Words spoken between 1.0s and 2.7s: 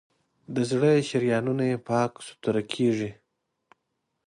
شریانونه یې پاک سوتړه